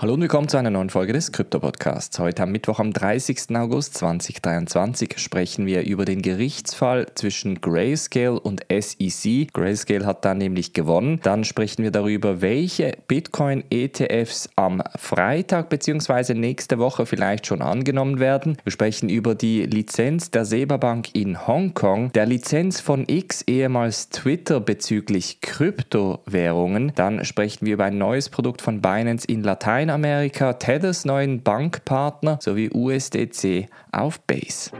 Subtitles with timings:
[0.00, 2.20] Hallo und willkommen zu einer neuen Folge des Krypto-Podcasts.
[2.20, 3.56] Heute am Mittwoch, am 30.
[3.56, 9.52] August 2023, sprechen wir über den Gerichtsfall zwischen Grayscale und SEC.
[9.52, 11.18] Grayscale hat da nämlich gewonnen.
[11.24, 16.34] Dann sprechen wir darüber, welche Bitcoin-ETFs am Freitag bzw.
[16.34, 18.56] nächste Woche vielleicht schon angenommen werden.
[18.62, 24.10] Wir sprechen über die Lizenz der SEBA Bank in Hongkong, der Lizenz von X, ehemals
[24.10, 26.92] Twitter, bezüglich Kryptowährungen.
[26.94, 32.38] Dann sprechen wir über ein neues Produkt von Binance in Latein Lateinamerika Tethers neuen Bankpartner
[32.42, 34.70] sowie USDC auf Base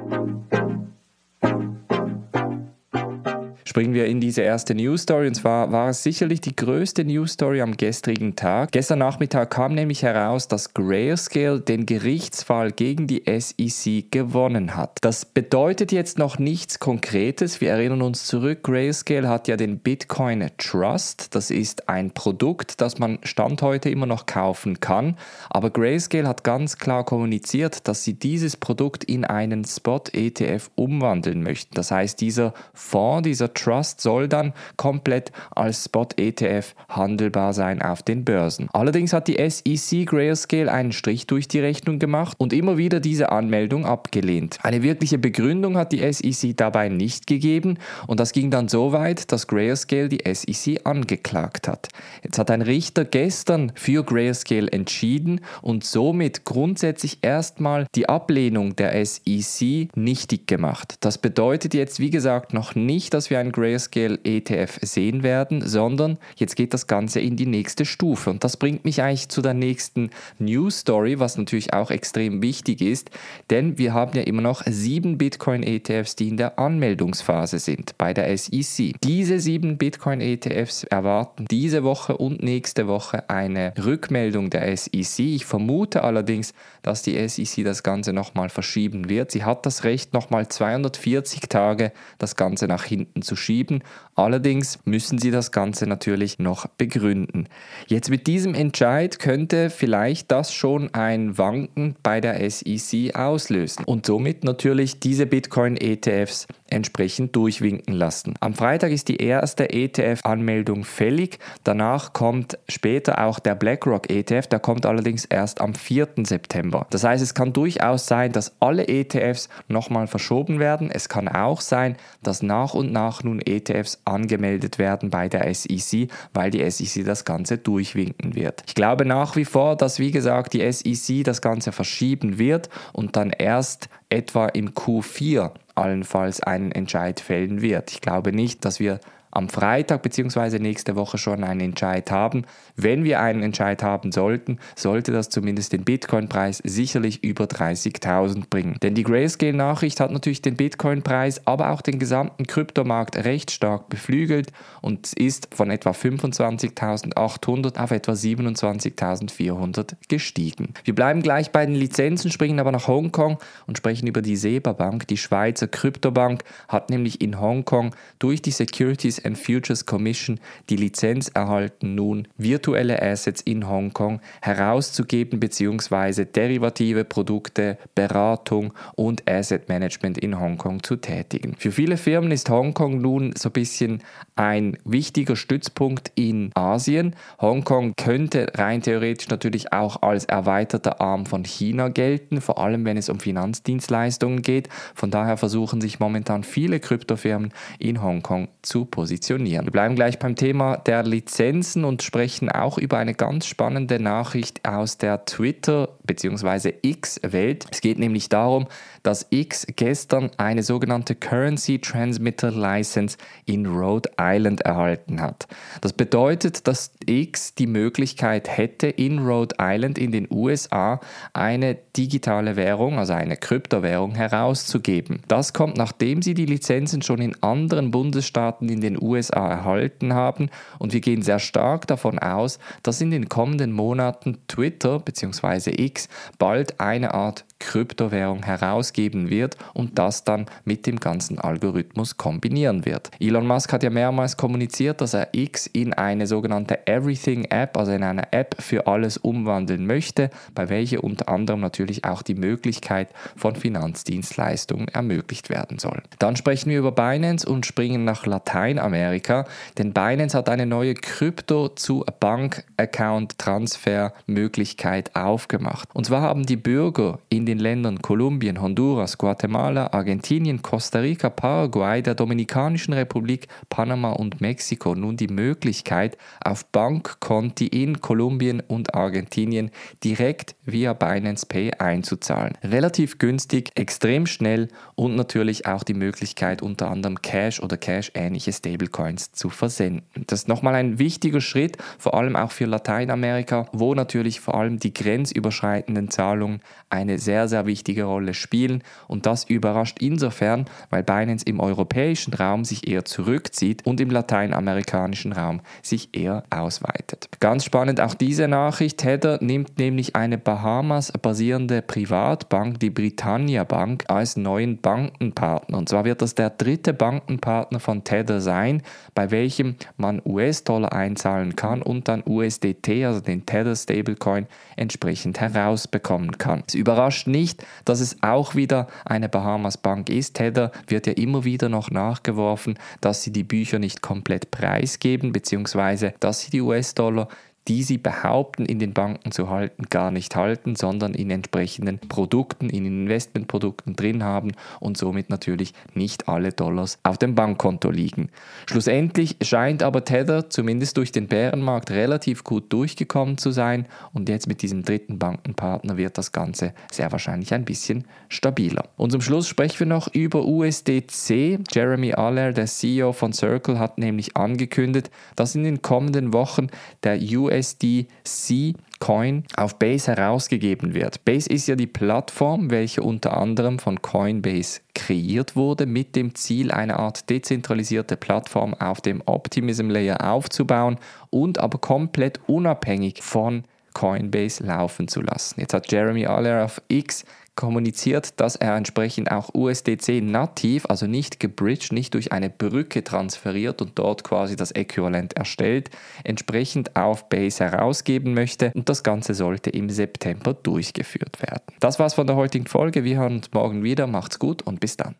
[3.78, 5.28] springen wir in diese erste News Story.
[5.28, 8.72] Und zwar war es sicherlich die größte News Story am gestrigen Tag.
[8.72, 14.98] Gestern Nachmittag kam nämlich heraus, dass Grayscale den Gerichtsfall gegen die SEC gewonnen hat.
[15.02, 17.60] Das bedeutet jetzt noch nichts Konkretes.
[17.60, 21.36] Wir erinnern uns zurück, Grayscale hat ja den Bitcoin Trust.
[21.36, 25.16] Das ist ein Produkt, das man Stand heute immer noch kaufen kann.
[25.50, 31.76] Aber Grayscale hat ganz klar kommuniziert, dass sie dieses Produkt in einen Spot-ETF umwandeln möchten.
[31.76, 38.02] Das heißt, dieser Fonds, dieser Trust, Trust soll dann komplett als Spot-ETF handelbar sein auf
[38.02, 38.68] den Börsen.
[38.72, 43.30] Allerdings hat die SEC Grayscale einen Strich durch die Rechnung gemacht und immer wieder diese
[43.30, 44.56] Anmeldung abgelehnt.
[44.62, 49.30] Eine wirkliche Begründung hat die SEC dabei nicht gegeben und das ging dann so weit,
[49.32, 51.88] dass Grayscale die SEC angeklagt hat.
[52.22, 59.04] Jetzt hat ein Richter gestern für Grayscale entschieden und somit grundsätzlich erstmal die Ablehnung der
[59.04, 60.94] SEC nichtig gemacht.
[61.00, 66.18] Das bedeutet jetzt, wie gesagt, noch nicht, dass wir ein Grayscale ETF sehen werden, sondern
[66.36, 68.30] jetzt geht das Ganze in die nächste Stufe.
[68.30, 72.80] Und das bringt mich eigentlich zu der nächsten News Story, was natürlich auch extrem wichtig
[72.80, 73.10] ist,
[73.50, 78.36] denn wir haben ja immer noch sieben Bitcoin-ETFs, die in der Anmeldungsphase sind bei der
[78.36, 78.94] SEC.
[79.02, 85.18] Diese sieben Bitcoin-ETFs erwarten diese Woche und nächste Woche eine Rückmeldung der SEC.
[85.20, 89.30] Ich vermute allerdings, dass die SEC das Ganze nochmal verschieben wird.
[89.30, 93.82] Sie hat das Recht, nochmal 240 Tage das Ganze nach hinten zu schieben.
[94.14, 97.48] Allerdings müssen sie das Ganze natürlich noch begründen.
[97.86, 104.06] Jetzt mit diesem Entscheid könnte vielleicht das schon ein Wanken bei der SEC auslösen und
[104.06, 108.34] somit natürlich diese Bitcoin-ETFs entsprechend durchwinken lassen.
[108.40, 111.38] Am Freitag ist die erste ETF-Anmeldung fällig.
[111.64, 114.46] Danach kommt später auch der BlackRock ETF.
[114.48, 116.08] Der kommt allerdings erst am 4.
[116.24, 116.86] September.
[116.90, 120.90] Das heißt, es kann durchaus sein, dass alle ETFs nochmal verschoben werden.
[120.90, 126.08] Es kann auch sein, dass nach und nach nun ETFs angemeldet werden bei der SEC,
[126.34, 128.62] weil die SEC das Ganze durchwinken wird.
[128.66, 133.16] Ich glaube nach wie vor, dass wie gesagt die SEC das Ganze verschieben wird und
[133.16, 137.90] dann erst etwa im Q4 allenfalls einen Entscheid fällen wird.
[137.90, 140.58] Ich glaube nicht, dass wir am Freitag bzw.
[140.58, 142.44] nächste Woche schon einen Entscheid haben.
[142.76, 148.76] Wenn wir einen Entscheid haben sollten, sollte das zumindest den Bitcoin-Preis sicherlich über 30.000 bringen.
[148.82, 154.52] Denn die Grayscale-Nachricht hat natürlich den Bitcoin-Preis, aber auch den gesamten Kryptomarkt recht stark beflügelt
[154.80, 160.74] und ist von etwa 25.800 auf etwa 27.400 gestiegen.
[160.84, 164.72] Wir bleiben gleich bei den Lizenzen, springen aber nach Hongkong und sprechen über die SEBA
[164.72, 165.06] Bank.
[165.08, 170.40] Die Schweizer Kryptobank hat nämlich in Hongkong durch die Securities and Futures Commission
[170.70, 176.24] die Lizenz erhalten, nun virtuelle Assets in Hongkong herauszugeben bzw.
[176.24, 181.56] derivative Produkte, Beratung und Asset Management in Hongkong zu tätigen.
[181.58, 184.02] Für viele Firmen ist Hongkong nun so ein bisschen
[184.36, 187.14] ein wichtiger Stützpunkt in Asien.
[187.40, 192.96] Hongkong könnte rein theoretisch natürlich auch als erweiterter Arm von China gelten, vor allem wenn
[192.96, 194.68] es um Finanzdienstleistungen geht.
[194.94, 199.64] Von daher versuchen sich momentan viele Kryptofirmen in Hongkong zu positionieren positionieren.
[199.64, 204.68] Wir bleiben gleich beim Thema der Lizenzen und sprechen auch über eine ganz spannende Nachricht
[204.68, 206.74] aus der Twitter- bzw.
[206.82, 207.66] X-Welt.
[207.70, 208.66] Es geht nämlich darum,
[209.02, 215.46] dass X gestern eine sogenannte Currency Transmitter License in Rhode Island erhalten hat.
[215.80, 221.00] Das bedeutet, dass X die Möglichkeit hätte, in Rhode Island in den USA
[221.32, 225.20] eine digitale Währung, also eine Kryptowährung herauszugeben.
[225.28, 230.50] Das kommt, nachdem sie die Lizenzen schon in anderen Bundesstaaten in den USA erhalten haben
[230.78, 235.72] und wir gehen sehr stark davon aus, dass in den kommenden Monaten Twitter bzw.
[235.76, 236.08] X
[236.38, 243.10] bald eine Art Kryptowährung herausgeben wird und das dann mit dem ganzen Algorithmus kombinieren wird.
[243.20, 247.92] Elon Musk hat ja mehrmals kommuniziert, dass er X in eine sogenannte Everything App, also
[247.92, 253.08] in eine App für alles umwandeln möchte, bei welcher unter anderem natürlich auch die Möglichkeit
[253.36, 256.02] von Finanzdienstleistungen ermöglicht werden soll.
[256.18, 259.46] Dann sprechen wir über Binance und springen nach Lateinamerika,
[259.76, 265.88] denn Binance hat eine neue Krypto zu Bank-Account Transfer Möglichkeit aufgemacht.
[265.94, 272.02] Und zwar haben die Bürger in den Ländern Kolumbien, Honduras, Guatemala, Argentinien, Costa Rica, Paraguay,
[272.02, 279.70] der Dominikanischen Republik, Panama und Mexiko nun die Möglichkeit, auf Bankkonti in Kolumbien und Argentinien
[280.04, 282.52] direkt via Binance Pay einzuzahlen.
[282.62, 289.32] Relativ günstig, extrem schnell und natürlich auch die Möglichkeit, unter anderem Cash oder Cash-ähnliche Stablecoins
[289.32, 290.26] zu versenden.
[290.26, 294.78] Das ist nochmal ein wichtiger Schritt, vor allem auch für Lateinamerika, wo natürlich vor allem
[294.78, 296.60] die grenzüberschreitenden Zahlungen
[296.90, 298.82] eine sehr, sehr wichtige Rolle spielen.
[299.06, 305.32] Und das überrascht insofern, weil Binance im europäischen Raum sich eher zurückzieht und im lateinamerikanischen
[305.32, 307.28] Raum sich eher ausweitet.
[307.38, 308.98] Ganz spannend auch diese Nachricht.
[308.98, 315.78] Tether nimmt nämlich eine Bahamas basierende Privatbank, die Britannia Bank, als neuen Bankenpartner.
[315.78, 318.82] Und zwar wird das der dritte Bankenpartner von Tether sein,
[319.14, 326.38] bei welchem man US-Dollar einzahlen kann und dann USDT, also den Tether Stablecoin, entsprechend herausbekommen
[326.38, 326.64] kann.
[326.66, 330.34] Es überrascht nicht, dass es auch wieder eine Bahamas Bank ist.
[330.34, 336.14] Tether wird ja immer wieder noch nachgeworfen, dass sie die Bücher nicht komplett preisgeben, beziehungsweise
[336.20, 337.28] dass sie die US-Dollar
[337.68, 342.70] die sie behaupten, in den Banken zu halten, gar nicht halten, sondern in entsprechenden Produkten,
[342.70, 348.30] in Investmentprodukten drin haben und somit natürlich nicht alle Dollars auf dem Bankkonto liegen.
[348.66, 354.48] Schlussendlich scheint aber Tether zumindest durch den Bärenmarkt relativ gut durchgekommen zu sein und jetzt
[354.48, 358.88] mit diesem dritten Bankenpartner wird das Ganze sehr wahrscheinlich ein bisschen stabiler.
[358.96, 361.60] Und zum Schluss sprechen wir noch über USDC.
[361.70, 366.68] Jeremy Aller, der CEO von Circle, hat nämlich angekündigt, dass in den kommenden Wochen
[367.02, 371.24] der USDC USDC Coin auf Base herausgegeben wird.
[371.24, 376.72] Base ist ja die Plattform, welche unter anderem von Coinbase kreiert wurde, mit dem Ziel,
[376.72, 380.98] eine Art dezentralisierte Plattform auf dem Optimism Layer aufzubauen
[381.30, 383.62] und aber komplett unabhängig von
[383.94, 385.60] Coinbase laufen zu lassen.
[385.60, 387.24] Jetzt hat Jeremy Aller auf X
[387.58, 393.82] kommuniziert, dass er entsprechend auch USDC nativ, also nicht gebridged, nicht durch eine Brücke transferiert
[393.82, 395.90] und dort quasi das Äquivalent erstellt,
[396.22, 401.64] entsprechend auf Base herausgeben möchte und das Ganze sollte im September durchgeführt werden.
[401.80, 403.02] Das war's von der heutigen Folge.
[403.02, 404.06] Wir hören uns morgen wieder.
[404.06, 405.16] Macht's gut und bis dann.